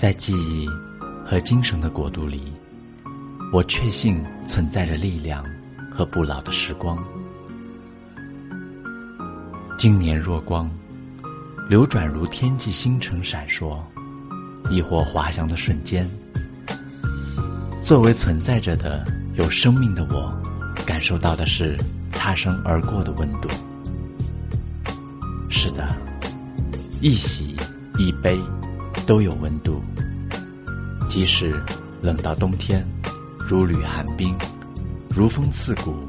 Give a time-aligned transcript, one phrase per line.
[0.00, 0.66] 在记忆
[1.26, 2.54] 和精神的国度里，
[3.52, 5.44] 我确信存在着力量
[5.92, 6.96] 和不老的时光。
[9.76, 10.70] 经年若光，
[11.68, 13.78] 流转如天际星辰闪烁，
[14.70, 16.08] 亦或滑翔的瞬间。
[17.84, 19.04] 作为存在着的
[19.34, 20.34] 有生命的我，
[20.86, 21.76] 感受到的是
[22.10, 23.50] 擦身而过的温度。
[25.50, 25.94] 是的，
[27.02, 27.54] 一喜
[27.98, 28.40] 一悲。
[29.10, 29.82] 都有温度，
[31.08, 31.60] 即使
[32.00, 32.86] 冷到冬天，
[33.40, 34.38] 如履寒冰，
[35.08, 36.08] 如风刺骨，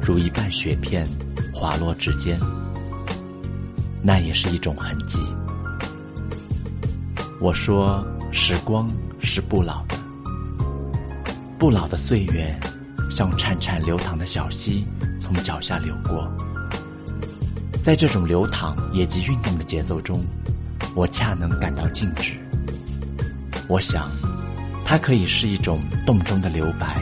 [0.00, 1.06] 如一半雪片
[1.52, 2.40] 滑落指尖，
[4.02, 5.18] 那也是一种痕迹。
[7.38, 8.02] 我说，
[8.32, 8.88] 时光
[9.20, 9.94] 是不老的，
[11.58, 12.58] 不老的岁月，
[13.10, 14.86] 像潺潺流淌的小溪，
[15.20, 16.26] 从脚下流过，
[17.82, 20.24] 在这种流淌也即运动的节奏中。
[20.94, 22.34] 我恰能感到静止。
[23.68, 24.10] 我想，
[24.84, 27.00] 它可以是一种洞中的留白，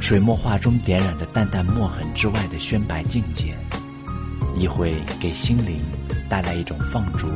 [0.00, 3.56] 水墨画中点染的淡淡墨痕之外的宣白境界，
[4.56, 5.78] 亦会给心灵
[6.28, 7.28] 带来一种放逐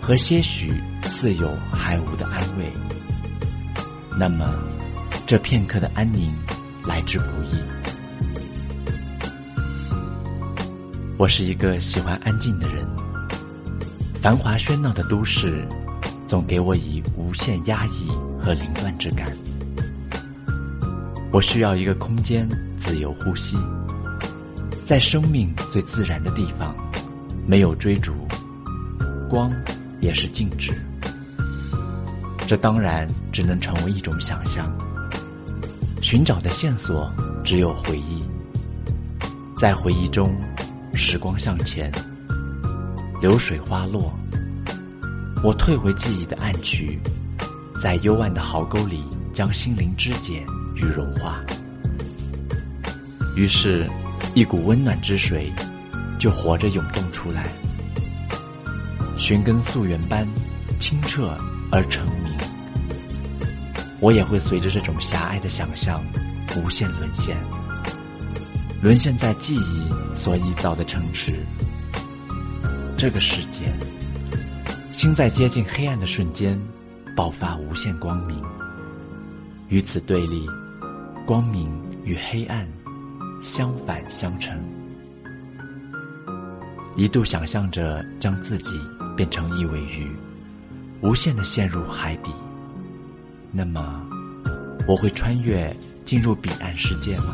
[0.00, 0.72] 和些许
[1.04, 2.72] 似有还无的安慰。
[4.16, 4.46] 那么，
[5.26, 6.32] 这片刻的安宁
[6.84, 7.58] 来之不易。
[11.16, 12.86] 我是一个喜欢安静的人。
[14.20, 15.64] 繁华喧闹的都市，
[16.26, 18.08] 总给我以无限压抑
[18.42, 19.32] 和凌乱之感。
[21.30, 23.56] 我需要一个空间，自由呼吸，
[24.84, 26.74] 在生命最自然的地方，
[27.46, 28.12] 没有追逐，
[29.30, 29.52] 光
[30.00, 30.72] 也是静止。
[32.44, 34.76] 这当然只能成为一种想象。
[36.00, 37.08] 寻找的线索
[37.44, 38.18] 只有回忆，
[39.56, 40.36] 在回忆中，
[40.92, 41.92] 时光向前。
[43.20, 44.16] 流水花落，
[45.42, 47.00] 我退回记忆的暗渠，
[47.82, 49.02] 在幽暗的壕沟里
[49.34, 51.40] 将心灵肢解与融化。
[53.34, 53.88] 于是，
[54.34, 55.52] 一股温暖之水
[56.16, 57.50] 就活着涌动出来，
[59.16, 60.24] 寻根溯源般
[60.78, 61.36] 清澈
[61.72, 62.32] 而澄明。
[63.98, 66.00] 我也会随着这种狭隘的想象，
[66.56, 67.36] 无限沦陷，
[68.80, 71.44] 沦陷在记忆所臆造的城池。
[72.98, 73.72] 这个世界，
[74.90, 76.60] 心在接近黑暗的瞬间，
[77.14, 78.42] 爆发无限光明。
[79.68, 80.44] 与此对立，
[81.24, 81.70] 光明
[82.02, 82.66] 与黑暗
[83.40, 84.60] 相反相成。
[86.96, 88.74] 一度想象着将自己
[89.16, 90.10] 变成一尾鱼，
[91.00, 92.32] 无限的陷入海底。
[93.52, 94.04] 那么，
[94.88, 95.72] 我会穿越
[96.04, 97.32] 进入彼岸世界吗？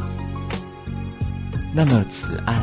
[1.72, 2.62] 那么，此岸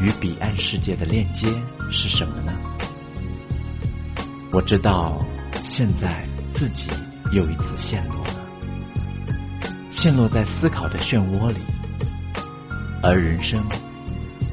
[0.00, 1.46] 与彼岸世界的链接？
[1.90, 2.52] 是什么呢？
[4.52, 5.18] 我知道，
[5.64, 6.22] 现在
[6.52, 6.90] 自己
[7.32, 8.42] 又一次陷落了，
[9.90, 11.56] 陷落在思考的漩涡里。
[13.02, 13.64] 而人生，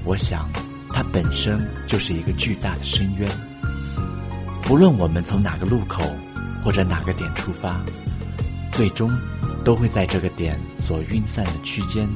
[0.03, 0.49] 我想，
[0.89, 1.57] 它本身
[1.87, 3.29] 就是一个巨大的深渊。
[4.61, 6.03] 不论我们从哪个路口
[6.63, 7.79] 或者哪个点出发，
[8.71, 9.09] 最终
[9.63, 12.09] 都会在这个点所晕散的区间，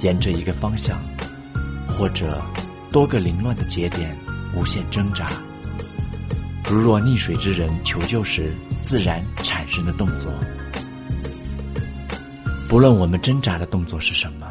[0.00, 1.00] 沿着一个方向，
[1.96, 2.42] 或者
[2.90, 4.16] 多个凌乱的节点。
[4.54, 5.28] 无限挣扎，
[6.66, 10.32] 如若溺水之人求救时自然产生的动作。
[12.66, 14.46] 不论我们挣扎的动作是什么，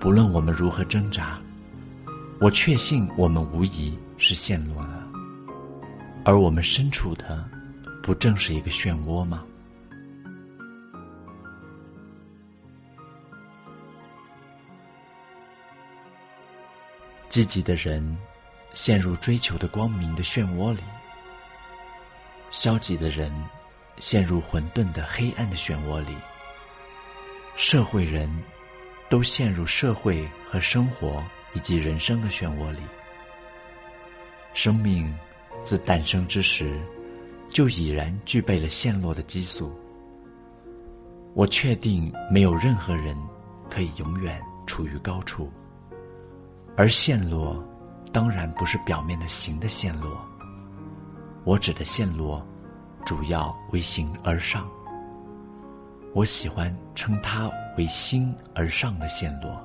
[0.00, 1.38] 不论我们如何挣扎，
[2.40, 5.06] 我确信我们无疑是陷落了。
[6.24, 7.48] 而我们身处的，
[8.02, 9.44] 不正是一个漩涡吗？
[17.36, 18.16] 积极的人。
[18.72, 20.82] 陷入追求的光明的漩涡里，
[22.50, 23.32] 消极的人
[23.98, 26.14] 陷入混沌的黑暗的漩涡里。
[27.54, 28.30] 社会人
[29.08, 32.82] 都陷入社会和生活以及人生的漩涡里。
[34.52, 35.10] 生命
[35.62, 36.78] 自诞生之时，
[37.48, 39.74] 就已然具备了陷落的激素。
[41.32, 43.16] 我确定没有任何人
[43.70, 45.50] 可以永远处于高处，
[46.76, 47.62] 而陷落。
[48.12, 50.18] 当然不是表面的形的陷落，
[51.44, 52.42] 我指的陷落，
[53.04, 54.66] 主要为形而上。
[56.14, 59.62] 我喜欢称它为心而上的陷落。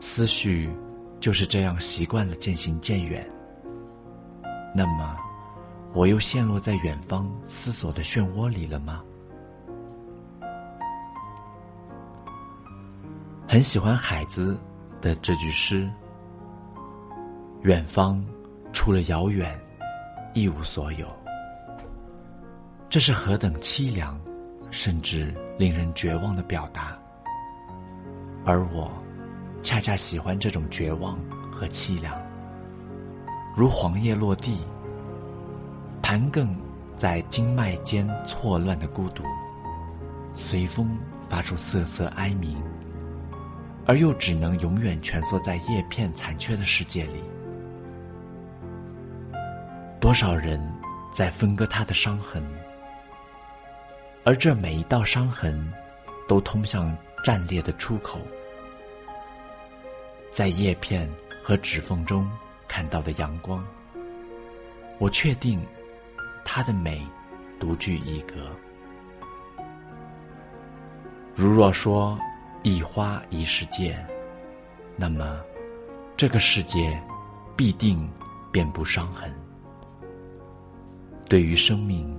[0.00, 0.70] 思绪
[1.18, 3.28] 就是这样习惯了渐行渐远。
[4.72, 5.16] 那么，
[5.92, 9.02] 我又陷落在远方思索的漩涡里了吗？
[13.48, 14.56] 很喜欢海子
[15.06, 15.88] 的这句诗。
[17.62, 18.24] 远方，
[18.72, 19.56] 除了遥远，
[20.34, 21.06] 一无所有。
[22.88, 24.20] 这是何等凄凉，
[24.72, 26.98] 甚至令人绝望的表达。
[28.44, 28.90] 而我，
[29.62, 31.16] 恰恰喜欢这种绝望
[31.52, 32.20] 和凄凉，
[33.54, 34.58] 如黄叶落地，
[36.02, 36.48] 盘亘
[36.96, 39.22] 在经脉间错乱的孤独，
[40.34, 40.98] 随风
[41.28, 42.60] 发出瑟瑟哀鸣，
[43.86, 47.22] 而又只能永远蜷缩在叶片残缺的世界里。
[50.00, 50.60] 多少人
[51.14, 52.42] 在分割他的伤痕，
[54.24, 55.72] 而这每一道伤痕，
[56.28, 58.20] 都通向战裂的出口。
[60.32, 61.08] 在叶片
[61.42, 62.30] 和指缝中
[62.68, 63.64] 看到的阳光，
[64.98, 65.66] 我确定，
[66.44, 67.06] 它的美
[67.58, 68.34] 独具一格。
[71.34, 72.18] 如若说
[72.66, 73.96] 一花一世界，
[74.96, 75.40] 那么
[76.16, 77.00] 这个世界
[77.54, 78.10] 必定
[78.50, 79.32] 遍布伤痕。
[81.28, 82.18] 对于生命、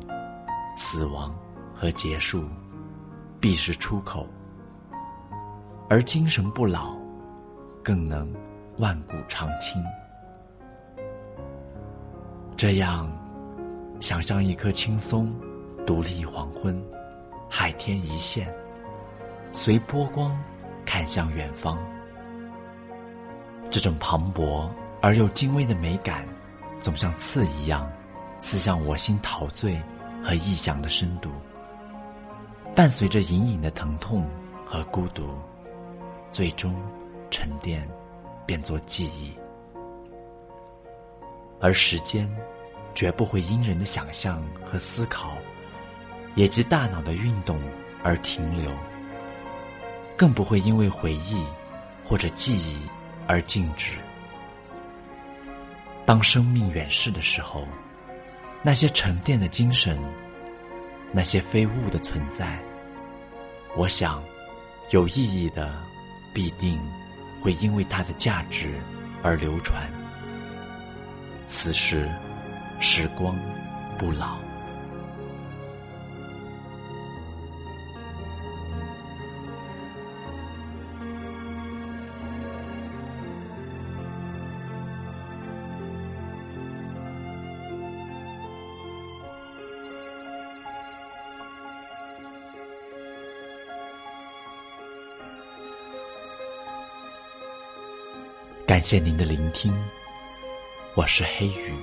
[0.78, 1.38] 死亡
[1.76, 2.46] 和结束，
[3.42, 4.26] 必是出口；
[5.90, 6.96] 而精神不老。
[7.84, 8.34] 更能
[8.78, 9.84] 万古长青。
[12.56, 13.12] 这样，
[14.00, 15.36] 想象一棵青松，
[15.86, 16.82] 独立黄昏，
[17.50, 18.50] 海天一线，
[19.52, 20.38] 随波光
[20.86, 21.78] 看向远方。
[23.70, 24.70] 这种磅礴
[25.02, 26.28] 而又精微的美感，
[26.80, 27.92] 总像刺一样，
[28.40, 29.82] 刺向我心陶醉
[30.24, 31.30] 和臆想的深度，
[32.76, 34.30] 伴随着隐隐的疼痛
[34.66, 35.28] 和孤独，
[36.32, 36.76] 最终。
[37.30, 37.86] 沉淀，
[38.46, 39.34] 变作记忆，
[41.60, 42.26] 而时间
[42.96, 45.34] 绝不会因人的想象和思考，
[46.36, 47.62] 以及大脑的运动
[48.02, 48.72] 而停留，
[50.18, 51.46] 更不会因为回忆
[52.04, 52.82] 或者记忆
[53.28, 53.94] 而静止。
[56.06, 57.66] 当生命远逝的时候，
[58.62, 59.98] 那些沉淀的精神，
[61.12, 62.60] 那些非物的存在，
[63.76, 64.22] 我想，
[64.90, 65.74] 有意义的，
[66.34, 66.78] 必定。
[67.40, 68.74] 会因为它的价值
[69.22, 69.88] 而流传。
[71.48, 72.10] 此时，
[72.80, 73.40] 时光
[73.98, 74.38] 不老。
[98.78, 99.74] 感谢您的聆听，
[100.94, 101.74] 我是黑雨。